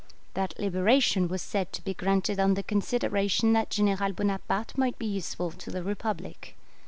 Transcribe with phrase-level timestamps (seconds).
[0.33, 5.05] That liberation was said to be granted on the consideration that General Bonaparte might he
[5.05, 6.55] useful to the Republic.